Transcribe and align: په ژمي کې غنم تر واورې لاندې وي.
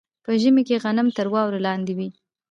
په 0.23 0.31
ژمي 0.41 0.63
کې 0.67 0.81
غنم 0.83 1.07
تر 1.17 1.27
واورې 1.33 1.59
لاندې 1.67 1.93
وي. 1.97 2.09